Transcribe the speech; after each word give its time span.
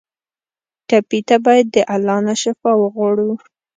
ټپي 0.87 1.19
ته 1.27 1.35
باید 1.45 1.67
د 1.75 1.77
الله 1.93 2.17
نه 2.27 2.33
شفا 2.41 2.71
وغواړو. 2.81 3.31